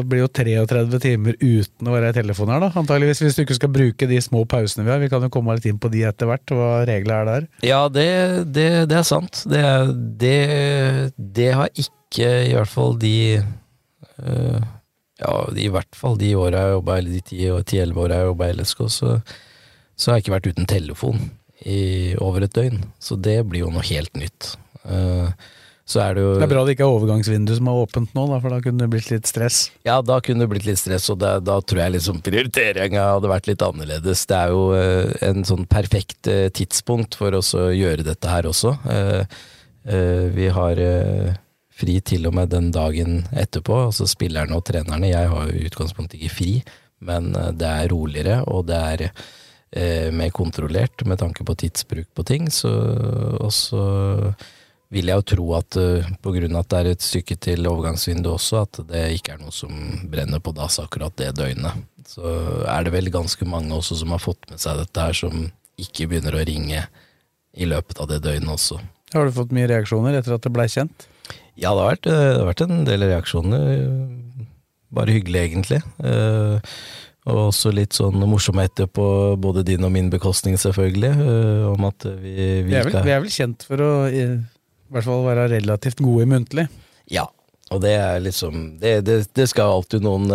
blir 0.08 0.22
jo 0.22 0.28
33 0.32 1.00
timer 1.04 1.36
uten 1.42 1.90
å 1.90 1.92
være 1.92 2.14
i 2.14 2.16
telefonen 2.16 2.54
her, 2.54 2.64
da. 2.64 2.70
Antageligvis, 2.80 3.20
hvis 3.20 3.36
du 3.36 3.42
ikke 3.44 3.58
skal 3.58 3.72
bruke 3.74 4.08
de 4.08 4.20
små 4.24 4.46
pausene 4.48 4.86
vi 4.86 4.94
har. 4.94 5.02
Vi 5.04 5.10
kan 5.12 5.26
jo 5.26 5.32
komme 5.34 5.58
litt 5.58 5.68
inn 5.68 5.80
på 5.82 5.90
de 5.92 6.06
etter 6.08 6.30
hvert, 6.30 6.54
hva 6.56 6.70
reglene 6.88 7.18
er 7.18 7.28
der. 7.28 7.48
Ja, 7.68 7.82
det, 7.92 8.08
det, 8.56 8.70
det 8.88 9.00
er 9.02 9.04
sant. 9.04 9.42
Det, 9.52 9.62
det, 10.22 10.38
det, 11.18 11.50
har 11.60 11.68
ikke, 11.76 12.30
i 12.48 12.56
hvert 12.56 12.72
fall 12.72 12.96
de 13.02 13.14
øh, 13.44 14.64
ja, 15.20 15.32
i 15.56 15.68
hvert 15.72 15.96
fall 15.96 16.18
de 16.20 16.34
åra 16.36 16.66
jeg 16.66 16.76
jobba, 16.76 17.00
eller 17.00 17.16
de 17.16 17.64
ti-elleve 17.70 18.04
åra 18.04 18.20
jeg 18.20 18.30
jobba 18.30 18.48
i 18.48 18.56
LSK, 18.58 18.86
så, 18.92 19.12
så 19.96 20.10
har 20.10 20.18
jeg 20.18 20.26
ikke 20.26 20.36
vært 20.36 20.48
uten 20.52 20.68
telefon 20.68 21.28
i 21.64 22.14
over 22.22 22.44
et 22.44 22.56
døgn. 22.56 22.82
Så 23.00 23.16
det 23.16 23.38
blir 23.48 23.64
jo 23.64 23.72
noe 23.72 23.84
helt 23.88 24.12
nytt. 24.18 24.54
Uh, 24.84 25.32
så 25.86 26.00
er 26.02 26.16
det 26.16 26.22
jo 26.24 26.32
Det 26.34 26.44
er 26.48 26.50
bra 26.50 26.64
det 26.66 26.74
ikke 26.74 26.84
er 26.84 26.96
overgangsvindu 26.98 27.52
som 27.56 27.68
er 27.70 27.80
åpent 27.80 28.14
nå, 28.18 28.26
da, 28.28 28.40
for 28.42 28.52
da 28.52 28.58
kunne 28.62 28.82
det 28.82 28.90
blitt 28.92 29.08
litt 29.12 29.30
stress. 29.30 29.60
Ja, 29.86 30.00
da 30.02 30.18
kunne 30.20 30.44
det 30.44 30.50
blitt 30.50 30.66
litt 30.68 30.82
stress, 30.82 31.08
og 31.14 31.20
da, 31.22 31.36
da 31.40 31.60
tror 31.62 31.84
jeg 31.84 31.96
liksom 31.96 32.20
prioriteringa 32.26 33.08
hadde 33.14 33.30
vært 33.30 33.48
litt 33.48 33.64
annerledes. 33.64 34.26
Det 34.28 34.36
er 34.36 34.52
jo 34.52 34.68
uh, 34.76 35.16
en 35.24 35.46
sånn 35.48 35.64
perfekt 35.70 36.28
uh, 36.28 36.48
tidspunkt 36.52 37.16
for 37.16 37.38
oss 37.38 37.54
å 37.56 37.70
gjøre 37.70 38.04
dette 38.06 38.30
her 38.30 38.50
også. 38.52 38.76
vi 39.86 40.48
har 40.50 40.80
fri 41.76 41.98
til 42.04 42.28
og 42.28 42.36
med 42.38 42.52
den 42.54 42.70
dagen 42.74 43.24
etterpå, 43.36 43.86
altså 43.88 44.08
spillerne 44.08 44.56
og 44.56 44.64
trenerne. 44.68 45.12
Jeg 45.12 45.30
har 45.32 45.48
jo 45.48 45.56
i 45.56 45.66
utgangspunktet 45.68 46.18
ikke 46.18 46.36
fri, 46.36 46.52
men 47.04 47.34
eh, 47.36 47.52
det 47.56 47.70
er 47.70 47.90
roligere, 47.92 48.42
og 48.48 48.68
det 48.70 48.78
er 48.78 49.06
eh, 49.06 50.12
mer 50.14 50.32
kontrollert 50.34 51.04
med 51.06 51.20
tanke 51.20 51.44
på 51.44 51.56
tidsbruk 51.58 52.08
på 52.16 52.26
ting. 52.28 52.48
Så, 52.52 52.72
og 53.40 53.52
så 53.52 53.82
vil 54.94 55.10
jeg 55.10 55.18
jo 55.18 55.26
tro 55.32 55.46
at 55.56 55.76
uh, 55.80 56.10
på 56.22 56.32
grunn 56.36 56.54
av 56.54 56.62
at 56.62 56.70
det 56.70 56.78
er 56.78 56.88
et 56.92 57.04
stykke 57.04 57.36
til 57.42 57.66
overgangsvinduet 57.66 58.36
også, 58.36 58.62
at 58.62 58.80
det 58.86 59.02
ikke 59.16 59.34
er 59.34 59.40
noe 59.42 59.54
som 59.54 59.72
brenner 60.12 60.42
på 60.42 60.54
dass 60.54 60.78
akkurat 60.82 61.16
det 61.18 61.32
døgnet. 61.38 61.82
Så 62.06 62.22
er 62.70 62.86
det 62.86 62.92
vel 62.94 63.10
ganske 63.10 63.48
mange 63.50 63.74
også 63.74 63.98
som 63.98 64.14
har 64.14 64.22
fått 64.22 64.46
med 64.52 64.62
seg 64.62 64.78
dette 64.78 65.08
her, 65.08 65.16
som 65.18 65.48
ikke 65.82 66.06
begynner 66.12 66.38
å 66.38 66.44
ringe 66.46 66.84
i 67.56 67.66
løpet 67.66 67.98
av 67.98 68.12
det 68.12 68.20
døgnet 68.24 68.54
også. 68.54 68.78
Har 69.14 69.26
du 69.26 69.34
fått 69.34 69.54
mye 69.56 69.68
reaksjoner 69.70 70.20
etter 70.20 70.36
at 70.36 70.46
det 70.46 70.54
blei 70.54 70.68
kjent? 70.70 71.08
Ja, 71.56 71.72
det 71.72 71.80
har, 71.80 71.90
vært, 71.94 72.06
eh, 72.10 72.20
det 72.20 72.38
har 72.38 72.48
vært 72.50 72.64
en 72.66 72.86
del 72.86 73.06
reaksjoner. 73.08 73.66
Bare 74.96 75.14
hyggelig, 75.16 75.42
egentlig. 75.48 75.80
Eh, 76.04 76.74
og 77.26 77.40
også 77.48 77.72
litt 77.74 77.96
sånn 77.96 78.22
morsomheter 78.28 78.86
på 78.86 79.06
både 79.42 79.64
din 79.66 79.86
og 79.86 79.94
min 79.94 80.10
bekostning, 80.12 80.58
selvfølgelig. 80.60 81.14
Eh, 81.14 81.64
om 81.72 81.88
at 81.88 82.06
vi, 82.06 82.34
vi, 82.36 82.50
vi, 82.68 82.76
er 82.76 82.90
vel, 82.90 83.00
vi, 83.00 83.14
er 83.14 83.24
vel, 83.24 83.32
kjent 83.32 83.66
for 83.66 83.82
å 83.82 83.90
i 84.10 84.26
hvert 84.92 85.08
fall 85.08 85.24
være 85.26 85.48
relativt 85.56 86.04
gode 86.04 86.26
i 86.26 86.30
muntlig. 86.36 86.68
Ja, 87.10 87.26
og 87.74 87.82
det 87.82 87.96
er 87.98 88.20
liksom 88.22 88.76
Det, 88.78 89.00
det, 89.06 89.16
det 89.34 89.48
skal 89.50 89.72
alltid 89.74 90.04
noen 90.06 90.30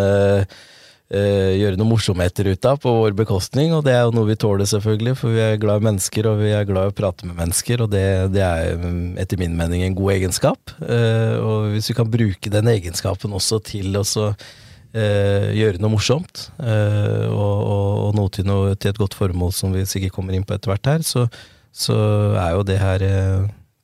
uh, 1.12 1.52
gjøre 1.58 1.78
noe 1.80 1.90
morsomheter 1.90 2.50
ut 2.52 2.68
av 2.68 2.80
på 2.84 2.94
vår 2.96 3.16
bekostning, 3.18 3.74
og 3.76 3.84
det 3.86 3.94
er 3.96 4.06
jo 4.08 4.16
noe 4.16 4.30
vi 4.30 4.38
tåler, 4.40 4.68
selvfølgelig, 4.70 5.16
for 5.20 5.36
vi 5.36 5.44
er 5.44 5.60
glad 5.62 5.82
i 5.82 5.88
mennesker, 5.90 6.30
og 6.30 6.42
vi 6.42 6.54
er 6.56 6.68
glad 6.70 6.90
i 6.90 6.94
å 6.94 6.98
prate 6.98 7.28
med 7.28 7.38
mennesker, 7.40 7.84
og 7.86 7.92
det, 7.94 8.06
det 8.36 8.44
er 8.46 8.86
etter 9.22 9.42
min 9.42 9.58
mening 9.60 9.86
en 9.86 9.98
god 9.98 10.16
egenskap. 10.18 10.76
Uh, 10.82 11.36
og 11.40 11.76
hvis 11.76 11.92
vi 11.92 11.98
kan 11.98 12.12
bruke 12.12 12.54
den 12.54 12.72
egenskapen 12.72 13.36
også 13.38 13.62
til 13.72 14.00
å 14.00 14.06
uh, 14.08 15.50
gjøre 15.56 15.82
noe 15.82 15.96
morsomt, 15.96 16.48
og, 16.62 17.36
og, 17.42 17.92
og 18.08 18.16
noe 18.18 18.32
til, 18.34 18.48
noe 18.48 18.76
til, 18.76 18.94
et 18.94 19.02
godt 19.02 19.18
formål 19.18 19.56
som 19.56 19.76
vi 19.76 19.88
sikkert 19.88 20.16
kommer 20.18 20.36
inn 20.36 20.48
på 20.48 20.58
etter 20.58 20.74
hvert 20.74 20.94
her, 20.96 21.06
så, 21.08 21.28
så 21.72 22.00
er 22.36 22.58
jo 22.58 22.66
det 22.68 22.82
her 22.82 23.06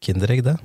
Kinderegg, 0.03 0.43
det. 0.45 0.59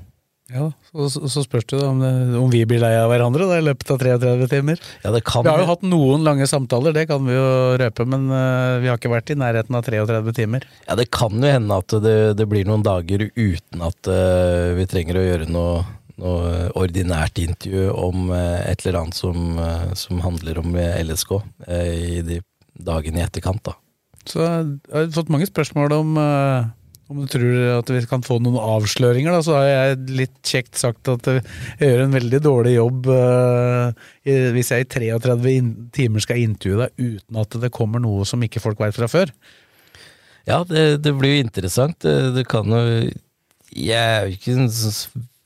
Ja, 0.52 0.66
så, 0.90 1.28
så 1.32 1.42
spørs 1.44 1.64
det 1.70 1.78
om, 1.80 2.00
det 2.02 2.36
om, 2.36 2.50
vi 2.52 2.60
blir 2.68 2.82
lei 2.82 2.92
av 2.98 3.08
hverandre 3.08 3.46
da, 3.48 3.56
i 3.56 3.64
løpet 3.64 3.92
av 3.94 4.00
33 4.02 4.48
timer. 4.50 4.82
Ja, 5.00 5.12
det 5.14 5.22
kan 5.24 5.46
vi 5.46 5.52
har 5.52 5.62
jo 5.62 5.70
hatt 5.70 5.86
noen 5.86 6.26
lange 6.26 6.46
samtaler, 6.50 6.92
det 6.96 7.06
kan 7.08 7.24
vi 7.24 7.36
jo 7.36 7.46
røpe, 7.80 8.06
men 8.08 8.28
uh, 8.28 8.76
vi 8.82 8.90
har 8.90 9.00
ikke 9.00 9.14
vært 9.14 9.32
i 9.32 9.38
nærheten 9.40 9.78
av 9.78 9.86
33 9.86 10.36
timer. 10.36 10.66
Ja, 10.84 10.98
Det 11.00 11.08
kan 11.14 11.38
jo 11.40 11.54
hende 11.54 11.80
at 11.80 11.96
det, 12.04 12.16
det 12.36 12.48
blir 12.50 12.68
noen 12.68 12.84
dager 12.84 13.24
uten 13.32 13.86
at 13.86 14.12
uh, 14.12 14.76
vi 14.76 14.86
trenger 14.90 15.20
å 15.20 15.24
gjøre 15.24 15.48
noe, 15.52 15.80
noe 16.20 16.68
ordinært 16.82 17.40
intervju 17.40 17.88
om 17.96 18.28
uh, 18.34 18.60
et 18.66 18.84
eller 18.84 19.00
annet 19.02 19.16
som, 19.16 19.56
som 19.96 20.20
handler 20.24 20.60
om 20.60 20.76
LSK 20.76 21.38
i 21.72 22.20
de 22.26 22.42
dagene 22.76 23.22
i 23.22 23.24
etterkant. 23.24 23.64
da. 23.72 23.78
Så 24.28 24.44
jeg 24.44 24.78
har 24.92 25.12
fått 25.16 25.32
mange 25.32 25.48
spørsmål 25.48 25.96
om 25.96 26.16
om 27.12 27.22
du 27.22 27.30
tror 27.30 27.58
at 27.78 27.92
vi 27.92 28.02
kan 28.10 28.24
få 28.26 28.38
noen 28.42 28.58
avsløringer, 28.58 29.34
da, 29.34 29.40
så 29.44 29.56
har 29.58 29.68
jeg 29.68 29.98
litt 30.22 30.36
kjekt 30.48 30.80
sagt 30.80 31.10
at 31.12 31.28
jeg 31.30 31.44
gjør 31.80 32.06
en 32.06 32.16
veldig 32.18 32.40
dårlig 32.44 32.76
jobb 32.76 33.10
uh, 33.12 34.06
hvis 34.24 34.72
jeg 34.72 34.86
i 34.86 34.90
33 34.96 35.58
timer 35.94 36.24
skal 36.24 36.42
intervjue 36.42 36.86
deg 36.86 37.18
uten 37.18 37.42
at 37.42 37.58
det 37.62 37.74
kommer 37.74 38.02
noe 38.02 38.26
som 38.28 38.42
ikke 38.42 38.62
folk 38.62 38.80
veit 38.82 38.96
fra 38.96 39.10
før. 39.10 39.32
Ja, 40.48 40.62
det, 40.66 41.02
det, 41.04 41.12
blir 41.18 41.36
jo 41.36 41.44
interessant. 41.44 42.02
Det, 42.02 42.46
kan 42.50 42.66
jo 42.72 42.80
Jeg 43.70 43.98
er 43.98 44.24
jo 44.26 44.34
ikke 44.34 44.56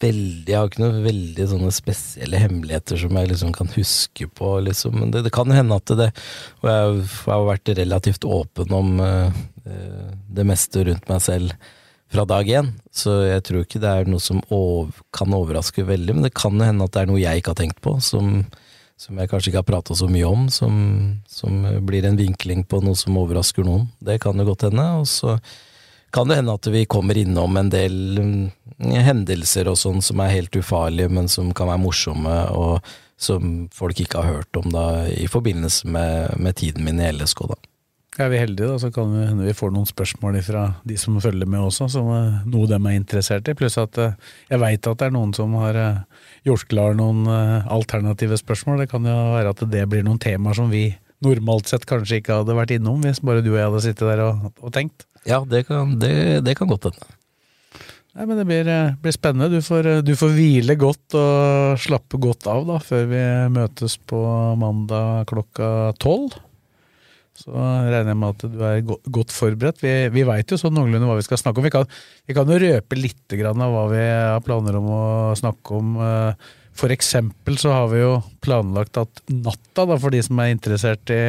veldig 0.00 0.52
Jeg 0.52 0.56
har 0.56 0.70
ikke 0.70 0.82
noen 0.82 1.02
veldig 1.04 1.48
sånne 1.50 1.72
spesielle 1.74 2.40
hemmeligheter 2.40 3.00
som 3.00 3.18
jeg 3.18 3.30
liksom 3.32 3.52
kan 3.56 3.70
huske 3.74 4.28
på, 4.28 4.54
liksom. 4.64 4.96
Men 5.00 5.12
det, 5.12 5.26
det 5.26 5.34
kan 5.36 5.52
hende 5.52 5.76
at 5.76 5.92
det 6.00 6.10
Og 6.62 6.70
jeg 6.70 7.04
har 7.26 7.46
vært 7.50 7.74
relativt 7.76 8.24
åpen 8.28 8.72
om 8.76 8.96
uh, 9.00 9.44
det 9.66 10.44
meste 10.46 10.84
rundt 10.86 11.08
meg 11.10 11.24
selv 11.24 11.56
fra 12.12 12.24
dag 12.28 12.48
én, 12.48 12.70
så 12.94 13.16
jeg 13.26 13.42
tror 13.46 13.64
ikke 13.64 13.80
det 13.82 13.90
er 13.90 14.08
noe 14.10 14.22
som 14.22 14.38
over, 14.54 14.94
kan 15.14 15.34
overraske 15.34 15.82
veldig, 15.86 16.14
men 16.14 16.26
det 16.26 16.36
kan 16.38 16.54
hende 16.62 16.86
at 16.86 16.94
det 16.94 17.02
er 17.02 17.10
noe 17.10 17.22
jeg 17.22 17.42
ikke 17.42 17.52
har 17.54 17.58
tenkt 17.58 17.80
på, 17.82 17.96
som, 18.04 18.44
som 19.00 19.18
jeg 19.18 19.30
kanskje 19.30 19.50
ikke 19.50 19.62
har 19.64 19.70
prata 19.72 19.96
så 19.98 20.08
mye 20.10 20.28
om, 20.28 20.46
som, 20.52 20.76
som, 21.26 21.64
blir 21.86 22.06
en 22.06 22.18
vinkling 22.18 22.62
på 22.68 22.80
noe 22.84 22.98
som 22.98 23.18
overrasker 23.18 23.66
noen. 23.66 23.88
Det 23.98 24.20
kan 24.22 24.38
jo 24.38 24.46
godt 24.46 24.68
hende. 24.68 24.86
Og 25.02 25.08
så 25.10 25.34
kan 26.14 26.30
det 26.30 26.38
hende 26.38 26.54
at 26.54 26.70
vi 26.70 26.86
kommer 26.88 27.18
innom 27.18 27.58
en 27.58 27.72
del 27.74 27.98
mm, 28.22 28.94
hendelser 29.10 29.68
og 29.72 29.80
sånn 29.80 29.98
som 30.04 30.22
er 30.22 30.36
helt 30.38 30.56
ufarlige, 30.56 31.10
men 31.12 31.28
som 31.32 31.50
kan 31.56 31.72
være 31.72 31.82
morsomme, 31.82 32.38
og 32.54 32.94
som 33.18 33.66
folk 33.74 33.98
ikke 34.00 34.22
har 34.22 34.38
hørt 34.38 34.60
om 34.60 34.70
da, 34.70 35.06
i 35.10 35.26
forbindelse 35.28 35.90
med, 35.90 36.36
med 36.38 36.62
tiden 36.62 36.86
min 36.86 37.02
i 37.02 37.10
LSK. 37.10 37.48
da. 37.50 37.58
Er 38.16 38.30
vi 38.32 38.38
heldige, 38.40 38.70
da, 38.70 38.78
så 38.80 38.88
kan 38.94 39.10
vi 39.12 39.24
hende 39.28 39.44
vi 39.44 39.52
får 39.56 39.74
noen 39.74 39.88
spørsmål 39.88 40.38
fra 40.46 40.62
de 40.88 40.96
som 40.96 41.18
følger 41.20 41.48
med 41.52 41.66
også, 41.66 41.88
som 41.92 42.08
er 42.14 42.30
noe 42.48 42.68
de 42.70 42.78
er 42.78 42.96
interessert 42.96 43.50
i. 43.52 43.54
Pluss 43.58 43.76
at 43.80 43.98
eh, 44.00 44.14
jeg 44.48 44.62
veit 44.62 44.88
at 44.88 45.02
det 45.02 45.10
er 45.10 45.12
noen 45.12 45.34
som 45.36 45.52
har 45.60 45.76
eh, 45.76 46.22
gjort 46.48 46.64
klar 46.70 46.96
noen 46.96 47.26
eh, 47.28 47.68
alternative 47.76 48.38
spørsmål. 48.40 48.80
Det 48.84 48.88
kan 48.94 49.04
jo 49.04 49.16
være 49.34 49.52
at 49.52 49.66
det 49.68 49.84
blir 49.92 50.06
noen 50.06 50.22
temaer 50.22 50.56
som 50.56 50.72
vi 50.72 50.88
normalt 51.24 51.68
sett 51.68 51.84
kanskje 51.88 52.22
ikke 52.22 52.40
hadde 52.40 52.56
vært 52.56 52.72
innom, 52.76 53.04
hvis 53.04 53.20
bare 53.24 53.44
du 53.44 53.52
og 53.52 53.60
jeg 53.60 53.68
hadde 53.68 53.84
sittet 53.84 54.08
der 54.08 54.24
og, 54.24 54.48
og 54.60 54.72
tenkt. 54.72 55.06
Ja, 55.26 55.42
det 55.44 55.66
kan, 55.68 55.96
det, 56.00 56.16
det 56.46 56.56
kan 56.56 56.70
godt 56.70 56.88
hende. 56.88 57.16
Nei, 58.16 58.24
men 58.24 58.38
Det 58.40 58.46
blir, 58.48 58.68
eh, 58.68 58.94
blir 58.96 59.12
spennende. 59.12 59.50
Du 59.52 59.60
får, 59.60 59.86
eh, 59.86 60.00
du 60.00 60.14
får, 60.16 60.32
hvile 60.32 60.76
godt 60.80 61.14
og 61.14 61.76
slappe 61.76 62.16
godt 62.16 62.46
av 62.48 62.64
da, 62.66 62.78
før 62.80 63.04
vi 63.10 63.22
møtes 63.52 63.98
på 63.98 64.20
mandag 64.56 65.26
klokka 65.28 65.92
tolv. 66.00 66.32
Så 67.36 67.52
regner 67.52 68.12
jeg 68.12 68.18
med 68.18 68.34
at 68.34 68.44
du 68.52 68.60
er 68.64 68.82
godt 69.12 69.34
forberedt. 69.34 69.82
Vi, 69.84 69.94
vi 70.14 70.26
veit 70.26 70.52
jo 70.52 70.58
sånn 70.60 70.76
noenlunde 70.76 71.08
hva 71.08 71.18
vi 71.18 71.26
skal 71.26 71.40
snakke 71.40 71.60
om. 71.60 71.66
Vi 71.66 71.74
kan, 71.74 71.88
vi 72.28 72.36
kan 72.36 72.50
jo 72.50 72.60
røpe 72.62 72.98
litt 72.98 73.36
av 73.36 73.58
hva 73.60 73.86
vi 73.92 74.04
har 74.04 74.44
planer 74.46 74.78
om 74.78 74.92
å 74.92 75.06
snakke 75.38 75.80
om. 75.80 75.96
Eh, 76.02 76.52
for 76.76 76.92
eksempel 76.92 77.56
så 77.60 77.72
har 77.72 77.90
vi 77.92 78.02
jo 78.02 78.20
planlagt 78.44 79.00
at 79.00 79.24
natta, 79.32 79.86
da, 79.86 79.96
for 79.96 80.12
de 80.12 80.20
som 80.24 80.40
er 80.42 80.52
interessert 80.52 81.12
i 81.14 81.22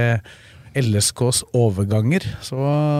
LSKs 0.78 1.42
overganger, 1.58 2.26
så, 2.46 2.60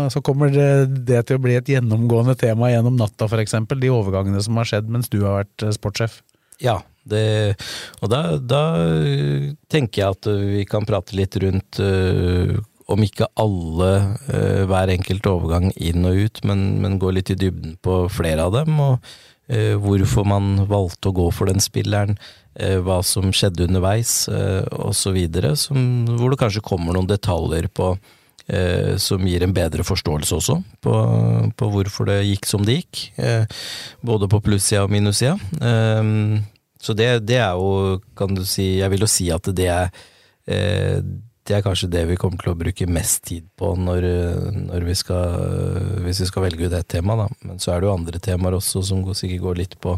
så 0.10 0.22
kommer 0.26 0.50
det, 0.54 0.70
det, 1.06 1.20
til 1.28 1.38
å 1.38 1.44
bli 1.44 1.58
et 1.60 1.70
gjennomgående 1.70 2.38
tema 2.40 2.72
gjennom 2.72 2.98
natta, 2.98 3.28
f.eks. 3.28 3.58
De 3.76 3.92
overgangene 3.94 4.42
som 4.44 4.58
har 4.58 4.70
skjedd 4.70 4.88
mens 4.92 5.12
du 5.14 5.20
har 5.26 5.44
vært 5.44 5.68
eh, 5.68 5.76
sportssjef. 5.76 6.22
Ja, 6.64 6.80
det, 7.08 7.56
og 8.02 8.10
da, 8.12 8.22
da, 8.42 8.64
tenker 9.72 10.02
jeg 10.02 10.16
at 10.18 10.28
vi 10.28 10.64
kan 10.68 10.88
prate 10.88 11.16
litt 11.16 11.38
rundt 11.40 11.80
uh, 11.80 12.58
om 12.88 13.04
ikke 13.04 13.28
alle, 13.40 13.92
uh, 14.32 14.64
hver 14.70 14.92
enkelt 14.94 15.28
overgang 15.28 15.72
inn 15.76 16.08
og 16.08 16.28
ut, 16.28 16.44
men, 16.48 16.68
men, 16.84 17.00
gå 17.02 17.12
litt 17.16 17.32
i 17.34 17.40
dybden 17.40 17.76
på 17.84 18.06
flere 18.12 18.48
av 18.48 18.56
dem. 18.56 18.78
Og 18.80 19.00
uh, 19.52 19.74
hvorfor 19.84 20.28
man 20.28 20.54
valgte 20.70 21.12
å 21.12 21.18
gå 21.18 21.30
for 21.36 21.52
den 21.52 21.64
spilleren. 21.64 22.18
uh, 22.58 22.80
hva 22.82 23.02
som 23.06 23.34
skjedde 23.36 23.68
underveis, 23.68 24.28
uh, 24.32 24.64
osv. 24.88 25.20
Hvor 25.28 26.32
det 26.32 26.40
kanskje 26.40 26.64
kommer 26.66 26.96
noen 26.96 27.10
detaljer 27.10 27.70
på 27.70 27.96
som 29.04 29.26
gir 29.28 29.44
en 29.44 29.52
bedre 29.52 29.84
forståelse 29.84 30.38
også, 30.38 30.54
på, 30.80 30.92
på 31.60 31.68
hvorfor 31.68 32.08
det 32.08 32.30
gikk 32.30 32.46
som 32.48 32.62
det 32.64 32.78
gikk. 32.78 33.02
både 34.00 34.30
på 34.32 34.40
plussida 34.40 34.86
og 34.86 34.94
minussida. 34.94 35.34
så 36.80 36.96
det, 36.96 37.10
det, 37.28 37.42
er 37.44 37.60
jo, 37.60 38.00
kan 38.16 38.32
du 38.32 38.46
si 38.48 38.78
Jeg 38.78 38.88
vil 38.94 39.04
jo 39.04 39.12
si 39.12 39.28
at 39.36 39.52
det 39.52 39.68
er 39.68 39.92
det 41.48 41.56
er 41.58 41.66
kanskje 41.66 41.90
det 41.92 42.06
vi 42.10 42.18
kommer 42.20 42.42
til 42.42 42.52
å 42.52 42.60
bruke 42.60 42.90
mest 42.92 43.24
tid 43.30 43.46
på 43.56 43.74
når, 43.80 44.08
når 44.68 44.88
vi 44.88 44.96
skal, 45.00 45.38
hvis 46.04 46.20
vi 46.26 46.28
skal 46.30 46.44
velge 46.44 46.68
ut 46.68 46.76
ett 46.76 46.90
tema. 46.92 47.16
Da. 47.24 47.28
Men 47.48 47.62
så 47.64 47.74
er 47.74 47.82
det 47.82 47.88
jo 47.88 47.94
andre 47.96 48.20
temaer 48.24 48.58
også 48.58 48.84
som 48.86 49.06
sikkert 49.16 49.46
går 49.46 49.62
litt 49.64 49.78
på 49.84 49.96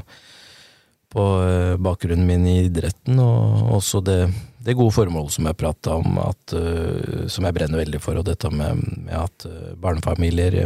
på 1.09 1.25
eh, 1.41 1.75
bakgrunnen 1.81 2.27
min 2.27 2.45
i 2.47 2.55
idretten, 2.67 3.19
og 3.23 3.73
også 3.79 4.01
det, 4.05 4.17
det 4.61 4.75
gode 4.77 4.93
formålet 4.93 5.33
som 5.33 5.47
jeg 5.49 5.57
prata 5.57 5.95
om, 5.97 6.19
at, 6.21 6.53
uh, 6.53 7.25
som 7.31 7.47
jeg 7.47 7.55
brenner 7.57 7.81
veldig 7.81 8.01
for, 8.03 8.19
og 8.19 8.27
dette 8.27 8.51
med, 8.53 8.83
med 9.07 9.15
at 9.17 9.47
eh, 9.49 9.71
barnefamilier, 9.79 10.59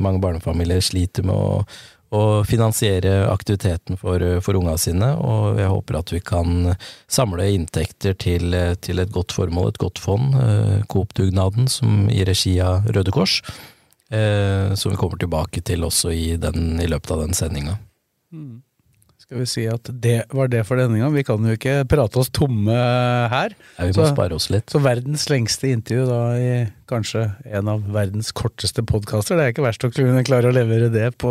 mange 0.00 0.22
barnefamilier 0.22 0.80
sliter 0.84 1.26
med 1.28 1.36
å, 1.36 1.64
å 2.12 2.42
finansiere 2.44 3.26
aktiviteten 3.32 3.96
for, 4.00 4.20
for 4.44 4.58
unga 4.58 4.74
sine, 4.80 5.12
og 5.16 5.60
jeg 5.60 5.70
håper 5.72 5.98
at 5.98 6.12
vi 6.12 6.20
kan 6.24 6.74
samle 7.10 7.46
inntekter 7.54 8.16
til, 8.20 8.56
til 8.84 9.00
et 9.00 9.12
godt 9.14 9.32
formål, 9.32 9.70
et 9.72 9.80
godt 9.80 10.00
fond, 10.02 10.36
eh, 10.36 10.82
Coop-dugnaden, 10.92 11.70
som 11.72 12.10
i 12.12 12.20
regi 12.28 12.58
av 12.60 12.90
Røde 12.92 13.14
Kors, 13.14 13.38
eh, 14.12 14.74
som 14.76 14.92
vi 14.92 15.00
kommer 15.00 15.20
tilbake 15.20 15.64
til 15.64 15.88
også 15.88 16.12
i, 16.12 16.36
den, 16.40 16.76
i 16.82 16.90
løpet 16.90 17.16
av 17.16 17.24
den 17.24 17.36
sendinga. 17.38 17.78
Skal 19.22 19.38
vi 19.38 19.44
si 19.46 19.62
at 19.70 19.86
det 20.02 20.24
var 20.34 20.48
det 20.50 20.64
for 20.66 20.80
denne 20.80 20.98
gang. 20.98 21.12
Vi 21.14 21.22
kan 21.24 21.44
jo 21.46 21.54
ikke 21.54 21.84
prate 21.88 22.18
oss 22.18 22.28
tomme 22.34 22.74
her. 22.74 23.54
Ja, 23.78 23.86
vi 23.86 23.92
må 23.94 24.02
Så- 24.02 24.10
spare 24.12 24.34
oss 24.34 24.48
litt. 24.50 24.66
Så 24.72 24.80
verdens 24.82 25.28
lengste 25.30 25.70
intervju 25.70 26.06
da 26.08 26.20
i 26.36 26.50
kanskje 26.90 27.22
en 27.46 27.68
av 27.68 27.86
verdens 27.94 28.32
korteste 28.32 28.82
podkaster. 28.84 29.36
Det 29.38 29.44
er 29.46 29.52
ikke 29.54 29.64
verst 29.68 29.86
å 29.86 29.92
kunne 29.94 30.24
klare 30.26 30.50
å 30.50 30.52
levere 30.52 30.90
det 30.92 31.16
på, 31.22 31.30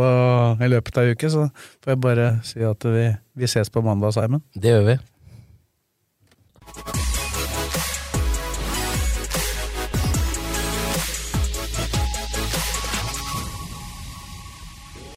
i 0.62 0.72
løpet 0.72 0.98
av 0.98 1.04
en 1.04 1.12
uke, 1.16 1.30
så 1.30 1.52
får 1.84 1.94
jeg 1.96 2.02
bare 2.08 2.30
si 2.48 2.64
at 2.64 2.80
vi, 2.80 3.06
vi 3.36 3.44
ses 3.52 3.70
på 3.70 3.84
mandag, 3.84 4.14
Simon. 4.16 4.42
Det 4.56 4.72
gjør 4.72 4.86
vi. 4.94 5.00